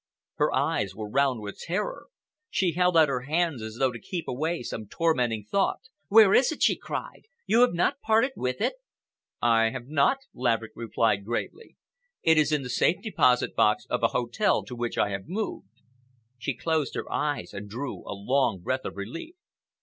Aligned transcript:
Her 0.37 0.51
eyes 0.51 0.95
were 0.95 1.07
round 1.07 1.41
with 1.41 1.59
terror. 1.59 2.07
She 2.49 2.71
held 2.71 2.97
out 2.97 3.07
her 3.07 3.19
hands 3.21 3.61
as 3.61 3.75
though 3.75 3.91
to 3.91 3.99
keep 3.99 4.27
away 4.27 4.63
some 4.63 4.87
tormenting 4.87 5.45
thought. 5.45 5.81
"Where 6.07 6.33
is 6.33 6.51
it?" 6.51 6.63
she 6.63 6.75
cried. 6.75 7.27
"You 7.45 7.61
have 7.61 7.75
not 7.75 8.01
parted 8.01 8.31
with 8.35 8.61
it? 8.61 8.73
"I 9.43 9.69
have 9.69 9.89
not," 9.89 10.17
Laverick 10.33 10.71
replied 10.73 11.23
gravely. 11.23 11.77
"It 12.23 12.39
is 12.39 12.51
in 12.51 12.63
the 12.63 12.69
safe 12.71 12.99
deposit 13.03 13.51
of 13.59 14.01
a 14.01 14.07
hotel 14.07 14.63
to 14.63 14.75
which 14.75 14.97
I 14.97 15.09
have 15.09 15.27
moved." 15.27 15.69
She 16.39 16.57
closed 16.57 16.95
her 16.95 17.05
eyes 17.11 17.53
and 17.53 17.69
drew 17.69 17.97
a 18.09 18.15
long 18.17 18.57
breath 18.61 18.85
of 18.85 18.97
relief. 18.97 19.35